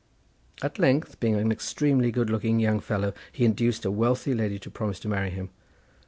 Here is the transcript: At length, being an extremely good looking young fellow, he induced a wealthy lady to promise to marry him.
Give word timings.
At 0.63 0.79
length, 0.79 1.19
being 1.19 1.35
an 1.35 1.51
extremely 1.51 2.09
good 2.11 2.27
looking 2.31 2.59
young 2.59 2.79
fellow, 2.79 3.13
he 3.31 3.45
induced 3.45 3.85
a 3.85 3.91
wealthy 3.91 4.33
lady 4.33 4.57
to 4.57 4.71
promise 4.71 4.99
to 5.01 5.07
marry 5.07 5.29
him. 5.29 5.51